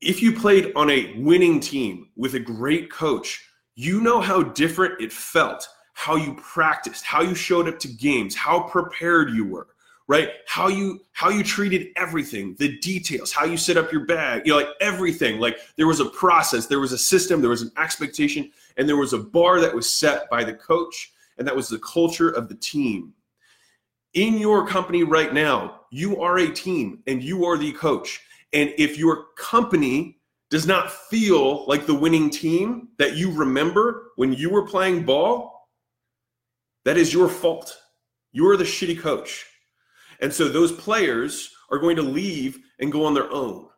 if 0.00 0.22
you 0.22 0.32
played 0.32 0.72
on 0.76 0.90
a 0.90 1.14
winning 1.18 1.60
team 1.60 2.08
with 2.16 2.34
a 2.34 2.40
great 2.40 2.90
coach, 2.90 3.44
you 3.74 4.00
know 4.00 4.20
how 4.20 4.42
different 4.42 5.00
it 5.00 5.12
felt, 5.12 5.68
how 5.92 6.16
you 6.16 6.34
practiced, 6.34 7.04
how 7.04 7.22
you 7.22 7.34
showed 7.34 7.68
up 7.68 7.78
to 7.80 7.88
games, 7.88 8.34
how 8.34 8.62
prepared 8.62 9.30
you 9.30 9.44
were, 9.44 9.68
right? 10.08 10.30
How 10.46 10.68
you 10.68 11.00
how 11.12 11.28
you 11.28 11.42
treated 11.42 11.88
everything, 11.96 12.56
the 12.58 12.78
details, 12.78 13.30
how 13.30 13.44
you 13.44 13.58
set 13.58 13.76
up 13.76 13.92
your 13.92 14.06
bag, 14.06 14.46
you 14.46 14.52
know, 14.52 14.58
like 14.58 14.74
everything. 14.80 15.38
Like 15.38 15.58
there 15.76 15.86
was 15.86 16.00
a 16.00 16.06
process, 16.06 16.66
there 16.66 16.80
was 16.80 16.92
a 16.92 16.98
system, 16.98 17.42
there 17.42 17.50
was 17.50 17.62
an 17.62 17.72
expectation, 17.76 18.50
and 18.78 18.88
there 18.88 18.96
was 18.96 19.12
a 19.12 19.18
bar 19.18 19.60
that 19.60 19.74
was 19.74 19.88
set 19.88 20.30
by 20.30 20.44
the 20.44 20.54
coach, 20.54 21.12
and 21.36 21.46
that 21.46 21.56
was 21.56 21.68
the 21.68 21.78
culture 21.80 22.30
of 22.30 22.48
the 22.48 22.56
team. 22.56 23.12
In 24.14 24.38
your 24.38 24.66
company 24.66 25.04
right 25.04 25.32
now, 25.32 25.82
you 25.90 26.20
are 26.20 26.38
a 26.38 26.50
team 26.50 27.02
and 27.06 27.22
you 27.22 27.44
are 27.44 27.56
the 27.56 27.72
coach 27.72 28.20
and 28.52 28.72
if 28.78 28.98
your 28.98 29.26
company 29.36 30.20
does 30.50 30.66
not 30.66 30.90
feel 30.90 31.66
like 31.66 31.86
the 31.86 31.94
winning 31.94 32.28
team 32.28 32.88
that 32.98 33.16
you 33.16 33.30
remember 33.30 34.10
when 34.16 34.32
you 34.32 34.50
were 34.50 34.66
playing 34.66 35.04
ball, 35.04 35.68
that 36.84 36.96
is 36.96 37.12
your 37.12 37.28
fault. 37.28 37.76
You're 38.32 38.56
the 38.56 38.64
shitty 38.64 38.98
coach. 38.98 39.46
And 40.20 40.32
so 40.32 40.48
those 40.48 40.72
players 40.72 41.50
are 41.70 41.78
going 41.78 41.96
to 41.96 42.02
leave 42.02 42.58
and 42.80 42.90
go 42.90 43.04
on 43.04 43.14
their 43.14 43.30
own. 43.32 43.68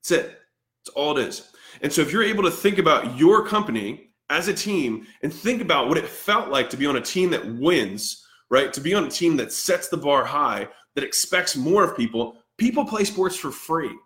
That's 0.00 0.12
it. 0.12 0.38
That's 0.84 0.94
all 0.94 1.18
it 1.18 1.28
is. 1.28 1.50
And 1.82 1.92
so 1.92 2.02
if 2.02 2.12
you're 2.12 2.22
able 2.22 2.44
to 2.44 2.50
think 2.50 2.78
about 2.78 3.18
your 3.18 3.44
company 3.44 4.10
as 4.30 4.48
a 4.48 4.54
team 4.54 5.06
and 5.22 5.32
think 5.32 5.60
about 5.60 5.88
what 5.88 5.98
it 5.98 6.06
felt 6.06 6.50
like 6.50 6.70
to 6.70 6.76
be 6.76 6.86
on 6.86 6.96
a 6.96 7.00
team 7.00 7.30
that 7.30 7.46
wins, 7.56 8.24
right? 8.50 8.72
To 8.72 8.80
be 8.80 8.94
on 8.94 9.04
a 9.04 9.10
team 9.10 9.36
that 9.36 9.52
sets 9.52 9.88
the 9.88 9.96
bar 9.96 10.24
high, 10.24 10.68
that 10.94 11.04
expects 11.04 11.56
more 11.56 11.84
of 11.84 11.96
people, 11.96 12.37
people 12.58 12.84
play 12.84 13.04
sports 13.04 13.36
for 13.36 13.50
free. 13.50 13.96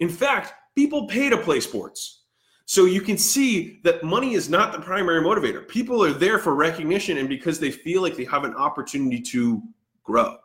In 0.00 0.08
fact, 0.08 0.54
people 0.74 1.06
pay 1.06 1.28
to 1.28 1.36
play 1.36 1.60
sports. 1.60 2.22
So 2.64 2.84
you 2.84 3.00
can 3.00 3.18
see 3.18 3.80
that 3.84 4.04
money 4.04 4.34
is 4.34 4.48
not 4.48 4.72
the 4.72 4.78
primary 4.78 5.22
motivator. 5.22 5.66
People 5.66 6.04
are 6.04 6.12
there 6.12 6.38
for 6.38 6.54
recognition 6.54 7.18
and 7.18 7.28
because 7.28 7.58
they 7.58 7.70
feel 7.70 8.02
like 8.02 8.16
they 8.16 8.24
have 8.26 8.44
an 8.44 8.54
opportunity 8.54 9.20
to 9.22 9.62
grow, 10.04 10.36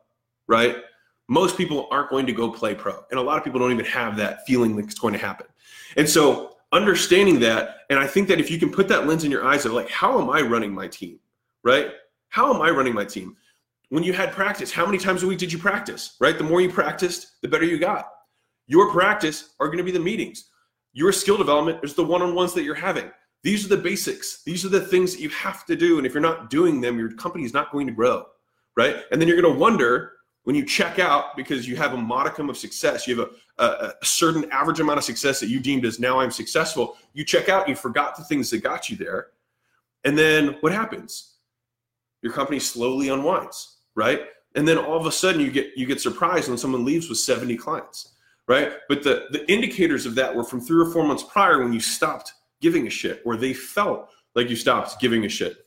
right? 0.47 0.77
Most 1.27 1.57
people 1.57 1.87
aren't 1.91 2.09
going 2.09 2.25
to 2.25 2.33
go 2.33 2.49
play 2.49 2.75
pro. 2.75 3.03
And 3.11 3.19
a 3.19 3.21
lot 3.21 3.37
of 3.37 3.43
people 3.43 3.59
don't 3.59 3.71
even 3.71 3.85
have 3.85 4.15
that 4.17 4.45
feeling 4.45 4.75
that 4.77 4.85
it's 4.85 4.99
going 4.99 5.13
to 5.13 5.19
happen. 5.19 5.47
And 5.97 6.09
so 6.09 6.55
understanding 6.71 7.39
that, 7.41 7.79
and 7.89 7.99
I 7.99 8.07
think 8.07 8.27
that 8.29 8.39
if 8.39 8.49
you 8.49 8.57
can 8.57 8.71
put 8.71 8.87
that 8.87 9.05
lens 9.05 9.25
in 9.25 9.31
your 9.31 9.45
eyes 9.45 9.65
of 9.65 9.73
like, 9.73 9.89
how 9.89 10.19
am 10.21 10.29
I 10.29 10.41
running 10.41 10.73
my 10.73 10.87
team, 10.87 11.19
right? 11.63 11.91
How 12.29 12.53
am 12.53 12.61
I 12.61 12.69
running 12.69 12.93
my 12.93 13.05
team? 13.05 13.35
When 13.93 14.01
you 14.01 14.11
had 14.11 14.31
practice, 14.31 14.71
how 14.71 14.87
many 14.87 14.97
times 14.97 15.21
a 15.21 15.27
week 15.27 15.37
did 15.37 15.53
you 15.53 15.59
practice, 15.59 16.15
right? 16.19 16.35
The 16.35 16.43
more 16.43 16.59
you 16.59 16.71
practiced, 16.71 17.33
the 17.43 17.47
better 17.47 17.63
you 17.63 17.77
got. 17.77 18.09
Your 18.65 18.91
practice 18.91 19.53
are 19.59 19.67
going 19.67 19.77
to 19.77 19.83
be 19.83 19.91
the 19.91 19.99
meetings. 19.99 20.45
Your 20.93 21.11
skill 21.11 21.37
development 21.37 21.77
is 21.83 21.93
the 21.93 22.03
one 22.03 22.23
on 22.23 22.33
ones 22.33 22.55
that 22.55 22.63
you're 22.63 22.73
having. 22.73 23.11
These 23.43 23.63
are 23.63 23.69
the 23.69 23.77
basics. 23.77 24.41
These 24.45 24.65
are 24.65 24.69
the 24.69 24.81
things 24.81 25.13
that 25.13 25.21
you 25.21 25.29
have 25.29 25.63
to 25.67 25.75
do. 25.75 25.99
And 25.99 26.07
if 26.07 26.13
you're 26.15 26.21
not 26.21 26.49
doing 26.49 26.81
them, 26.81 26.97
your 26.97 27.11
company 27.11 27.45
is 27.45 27.53
not 27.53 27.71
going 27.71 27.85
to 27.85 27.93
grow, 27.93 28.25
right? 28.75 29.03
And 29.11 29.21
then 29.21 29.27
you're 29.27 29.39
going 29.39 29.53
to 29.53 29.59
wonder 29.59 30.13
when 30.45 30.55
you 30.55 30.65
check 30.65 30.97
out 30.97 31.37
because 31.37 31.67
you 31.67 31.75
have 31.75 31.93
a 31.93 31.97
modicum 31.97 32.49
of 32.49 32.57
success, 32.57 33.07
you 33.07 33.19
have 33.19 33.29
a, 33.59 33.63
a, 33.63 33.93
a, 34.01 34.05
certain 34.05 34.49
average 34.49 34.79
amount 34.79 34.97
of 34.97 35.03
success 35.03 35.39
that 35.39 35.49
you 35.49 35.59
deemed 35.59 35.85
as 35.85 35.99
now 35.99 36.19
I'm 36.19 36.31
successful. 36.31 36.97
You 37.13 37.23
check 37.23 37.47
out, 37.47 37.69
you 37.69 37.75
forgot 37.75 38.17
the 38.17 38.23
things 38.23 38.49
that 38.49 38.63
got 38.63 38.89
you 38.89 38.97
there. 38.97 39.27
And 40.03 40.17
then 40.17 40.57
what 40.61 40.73
happens? 40.73 41.35
Your 42.23 42.33
company 42.33 42.59
slowly 42.59 43.09
unwinds, 43.09 43.72
right? 43.95 44.21
And 44.55 44.67
then 44.67 44.77
all 44.77 44.97
of 44.97 45.05
a 45.05 45.11
sudden 45.11 45.41
you 45.41 45.51
get 45.51 45.71
you 45.75 45.85
get 45.85 46.01
surprised 46.01 46.47
when 46.47 46.57
someone 46.57 46.85
leaves 46.85 47.09
with 47.09 47.17
70 47.17 47.57
clients, 47.57 48.13
right? 48.47 48.73
But 48.87 49.03
the 49.03 49.25
the 49.31 49.49
indicators 49.51 50.05
of 50.05 50.15
that 50.15 50.35
were 50.35 50.43
from 50.43 50.61
three 50.61 50.81
or 50.81 50.91
four 50.91 51.05
months 51.05 51.23
prior 51.23 51.63
when 51.63 51.73
you 51.73 51.79
stopped 51.79 52.33
giving 52.61 52.87
a 52.87 52.89
shit, 52.89 53.21
or 53.25 53.35
they 53.35 53.53
felt 53.53 54.09
like 54.35 54.49
you 54.49 54.55
stopped 54.55 54.99
giving 54.99 55.25
a 55.25 55.29
shit. 55.29 55.57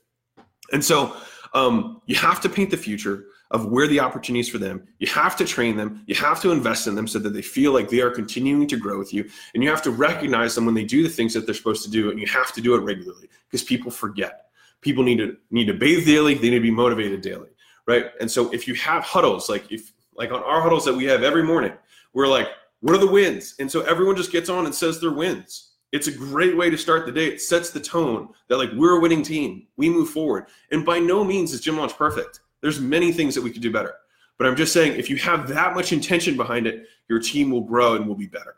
And 0.73 0.85
so 0.85 1.17
um, 1.55 2.01
you 2.07 2.17
have 2.17 2.41
to 2.41 2.49
paint 2.49 2.71
the 2.71 2.77
future 2.77 3.27
of 3.51 3.67
where 3.67 3.87
the 3.87 4.01
opportunities 4.01 4.49
for 4.49 4.59
them. 4.59 4.87
You 4.99 5.07
have 5.09 5.37
to 5.37 5.45
train 5.45 5.77
them. 5.77 6.03
You 6.07 6.17
have 6.17 6.41
to 6.43 6.51
invest 6.51 6.87
in 6.87 6.95
them 6.95 7.07
so 7.07 7.19
that 7.21 7.31
they 7.31 7.43
feel 7.43 7.73
like 7.73 7.89
they 7.89 8.01
are 8.01 8.11
continuing 8.11 8.67
to 8.69 8.77
grow 8.77 8.99
with 8.99 9.15
you. 9.15 9.29
And 9.55 9.63
you 9.63 9.71
have 9.71 9.83
to 9.83 9.91
recognize 9.91 10.55
them 10.55 10.67
when 10.67 10.75
they 10.75 10.85
do 10.85 11.03
the 11.03 11.09
things 11.09 11.33
that 11.35 11.47
they're 11.47 11.55
supposed 11.55 11.85
to 11.85 11.91
do. 11.91 12.11
And 12.11 12.19
you 12.19 12.27
have 12.27 12.53
to 12.55 12.61
do 12.61 12.75
it 12.75 12.81
regularly 12.81 13.29
because 13.49 13.63
people 13.63 13.91
forget. 13.91 14.47
People 14.81 15.05
need 15.05 15.19
to 15.19 15.37
need 15.51 15.67
to 15.67 15.75
bathe 15.75 16.05
daily. 16.05 16.35
They 16.35 16.51
need 16.51 16.57
to 16.57 16.61
be 16.61 16.71
motivated 16.71 17.21
daily, 17.21 17.49
right? 17.87 18.07
And 18.21 18.31
so 18.31 18.53
if 18.53 18.67
you 18.67 18.75
have 18.75 19.03
huddles, 19.03 19.49
like 19.49 19.71
if 19.71 19.93
like 20.15 20.33
on 20.33 20.43
our 20.43 20.61
huddles 20.61 20.85
that 20.85 20.95
we 20.95 21.05
have 21.05 21.23
every 21.23 21.43
morning, 21.43 21.73
we're 22.13 22.29
like, 22.29 22.49
what 22.81 22.95
are 22.95 22.99
the 22.99 23.07
wins? 23.07 23.55
And 23.59 23.71
so 23.71 23.83
everyone 23.83 24.17
just 24.17 24.33
gets 24.33 24.49
on 24.49 24.67
and 24.67 24.75
says 24.75 25.01
their 25.01 25.13
wins. 25.13 25.73
It's 25.93 26.09
a 26.09 26.13
great 26.13 26.57
way 26.57 26.69
to 26.71 26.77
start 26.77 27.07
the 27.07 27.13
day. 27.13 27.27
It 27.27 27.41
sets 27.41 27.71
the 27.71 27.81
tone 27.81 28.29
that 28.49 28.59
like 28.59 28.71
we're 28.75 28.99
a 28.99 29.01
winning 29.01 29.23
team. 29.23 29.67
We 29.77 29.89
move 29.89 30.11
forward. 30.11 30.47
And 30.71 30.85
by 30.85 30.99
no 30.99 31.25
means 31.25 31.53
is 31.53 31.61
Gym 31.61 31.77
Launch 31.77 31.97
perfect 31.97 32.41
there's 32.61 32.81
many 32.81 33.13
things 33.13 33.35
that 33.35 33.43
we 33.43 33.51
could 33.51 33.63
do 33.63 33.71
better. 33.71 33.95
But 34.39 34.47
I'm 34.47 34.57
just 34.57 34.73
saying, 34.73 34.99
if 34.99 35.09
you 35.09 35.17
have 35.19 35.49
that 35.49 35.75
much 35.75 35.93
intention 35.93 36.37
behind 36.37 36.67
it, 36.67 36.87
your 37.09 37.21
team 37.21 37.51
will 37.51 37.63
grow 37.63 37.95
and 37.95 38.07
will 38.07 38.17
be 38.17 38.27
better, 38.27 38.57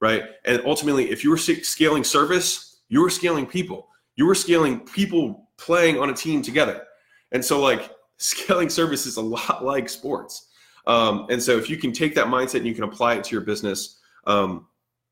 right? 0.00 0.24
And 0.44 0.62
ultimately, 0.64 1.10
if 1.10 1.24
you're 1.24 1.36
scaling 1.36 2.04
service, 2.04 2.78
you're 2.88 3.10
scaling 3.10 3.46
people. 3.46 3.88
You're 4.16 4.34
scaling 4.34 4.80
people 4.80 5.48
playing 5.56 5.98
on 5.98 6.10
a 6.10 6.14
team 6.14 6.40
together. 6.40 6.84
And 7.32 7.44
so, 7.44 7.60
like, 7.60 7.90
scaling 8.18 8.68
service 8.68 9.06
is 9.06 9.16
a 9.16 9.22
lot 9.22 9.64
like 9.64 9.88
sports. 9.88 10.48
Um, 10.86 11.26
and 11.30 11.42
so, 11.42 11.56
if 11.56 11.68
you 11.68 11.76
can 11.76 11.92
take 11.92 12.14
that 12.14 12.26
mindset 12.26 12.56
and 12.56 12.66
you 12.66 12.74
can 12.74 12.84
apply 12.84 13.14
it 13.14 13.24
to 13.24 13.34
your 13.34 13.42
business, 13.42 13.98
um, 14.26 14.66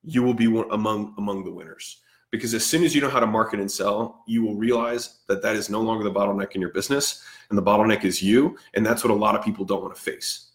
you 0.04 0.22
will 0.22 0.34
be 0.34 0.46
one, 0.46 0.70
among 0.70 1.14
among 1.18 1.44
the 1.44 1.50
winners 1.50 2.00
because 2.30 2.54
as 2.54 2.64
soon 2.64 2.84
as 2.84 2.94
you 2.94 3.00
know 3.00 3.08
how 3.08 3.20
to 3.20 3.26
market 3.26 3.60
and 3.60 3.70
sell, 3.70 4.22
you 4.26 4.42
will 4.42 4.56
realize 4.56 5.20
that 5.28 5.42
that 5.42 5.56
is 5.56 5.70
no 5.70 5.80
longer 5.80 6.04
the 6.04 6.10
bottleneck 6.10 6.52
in 6.52 6.60
your 6.60 6.70
business, 6.70 7.24
and 7.48 7.58
the 7.58 7.62
bottleneck 7.62 8.04
is 8.04 8.22
you. 8.22 8.56
And 8.74 8.84
that's 8.84 9.04
what 9.04 9.10
a 9.10 9.14
lot 9.14 9.36
of 9.36 9.44
people 9.44 9.64
don't 9.64 9.82
want 9.82 9.94
to 9.94 10.00
face. 10.00 10.50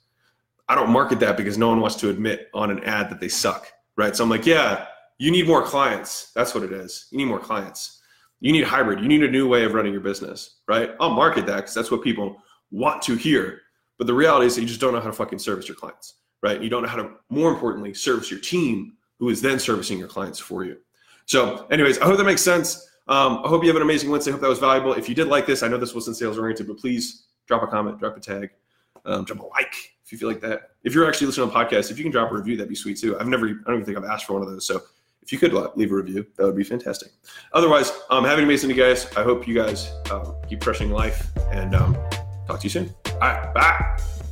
I 0.67 0.75
don't 0.75 0.89
market 0.89 1.19
that 1.21 1.37
because 1.37 1.57
no 1.57 1.69
one 1.69 1.81
wants 1.81 1.95
to 1.97 2.09
admit 2.09 2.49
on 2.53 2.71
an 2.71 2.83
ad 2.83 3.09
that 3.09 3.19
they 3.19 3.27
suck, 3.27 3.71
right? 3.95 4.15
So 4.15 4.23
I'm 4.23 4.29
like, 4.29 4.45
yeah, 4.45 4.85
you 5.17 5.31
need 5.31 5.47
more 5.47 5.63
clients. 5.63 6.31
That's 6.33 6.53
what 6.53 6.63
it 6.63 6.71
is. 6.71 7.07
You 7.11 7.17
need 7.17 7.25
more 7.25 7.39
clients. 7.39 8.00
You 8.41 8.51
need 8.51 8.63
hybrid. 8.63 8.99
You 8.99 9.07
need 9.07 9.23
a 9.23 9.29
new 9.29 9.47
way 9.47 9.63
of 9.63 9.73
running 9.73 9.93
your 9.93 10.01
business, 10.01 10.57
right? 10.67 10.95
I'll 10.99 11.11
market 11.11 11.45
that 11.45 11.57
because 11.57 11.73
that's 11.73 11.91
what 11.91 12.03
people 12.03 12.37
want 12.71 13.01
to 13.03 13.15
hear. 13.15 13.61
But 13.97 14.07
the 14.07 14.13
reality 14.13 14.47
is 14.47 14.57
you 14.57 14.65
just 14.65 14.81
don't 14.81 14.93
know 14.93 14.99
how 14.99 15.07
to 15.07 15.13
fucking 15.13 15.39
service 15.39 15.67
your 15.67 15.75
clients, 15.75 16.15
right? 16.41 16.61
You 16.61 16.69
don't 16.69 16.81
know 16.81 16.89
how 16.89 16.97
to, 16.97 17.11
more 17.29 17.51
importantly, 17.51 17.93
service 17.93 18.31
your 18.31 18.39
team, 18.39 18.93
who 19.19 19.29
is 19.29 19.41
then 19.41 19.59
servicing 19.59 19.99
your 19.99 20.07
clients 20.07 20.39
for 20.39 20.65
you. 20.65 20.77
So, 21.27 21.67
anyways, 21.69 21.99
I 21.99 22.05
hope 22.05 22.17
that 22.17 22.23
makes 22.23 22.41
sense. 22.41 22.89
Um, 23.07 23.41
I 23.43 23.47
hope 23.47 23.61
you 23.61 23.69
have 23.69 23.75
an 23.75 23.83
amazing 23.83 24.09
Wednesday. 24.09 24.31
I 24.31 24.33
hope 24.33 24.41
that 24.41 24.49
was 24.49 24.59
valuable. 24.59 24.93
If 24.93 25.07
you 25.07 25.13
did 25.13 25.27
like 25.27 25.45
this, 25.45 25.61
I 25.61 25.67
know 25.67 25.77
this 25.77 25.93
wasn't 25.93 26.17
sales 26.17 26.39
oriented, 26.39 26.67
but 26.67 26.79
please 26.79 27.27
drop 27.47 27.61
a 27.61 27.67
comment, 27.67 27.99
drop 27.99 28.17
a 28.17 28.19
tag, 28.19 28.49
um, 29.05 29.23
drop 29.23 29.39
a 29.39 29.45
like 29.45 29.73
if 30.03 30.11
you 30.11 30.17
feel 30.17 30.29
like 30.29 30.41
that. 30.41 30.71
If 30.83 30.95
you're 30.95 31.07
actually 31.07 31.27
listening 31.27 31.49
a 31.49 31.51
podcast, 31.51 31.91
if 31.91 31.97
you 31.97 32.03
can 32.03 32.11
drop 32.11 32.31
a 32.31 32.35
review, 32.35 32.57
that'd 32.57 32.69
be 32.69 32.75
sweet 32.75 32.97
too. 32.99 33.19
I've 33.19 33.27
never, 33.27 33.47
I 33.47 33.51
don't 33.65 33.75
even 33.75 33.85
think 33.85 33.97
I've 33.97 34.03
asked 34.03 34.25
for 34.25 34.33
one 34.33 34.41
of 34.41 34.49
those. 34.49 34.65
So 34.65 34.81
if 35.21 35.31
you 35.31 35.37
could 35.37 35.53
leave 35.75 35.91
a 35.91 35.95
review, 35.95 36.25
that 36.37 36.45
would 36.45 36.55
be 36.55 36.63
fantastic. 36.63 37.09
Otherwise, 37.53 37.91
um, 38.09 38.23
have 38.25 38.37
an 38.37 38.43
amazing 38.43 38.69
day, 38.69 38.75
guys. 38.75 39.05
I 39.15 39.23
hope 39.23 39.47
you 39.47 39.55
guys 39.55 39.91
um, 40.11 40.35
keep 40.47 40.61
crushing 40.61 40.89
life 40.89 41.27
and 41.51 41.75
um, 41.75 41.95
talk 42.47 42.59
to 42.59 42.63
you 42.63 42.69
soon. 42.69 42.93
All 43.05 43.19
right, 43.19 43.53
bye. 43.53 44.30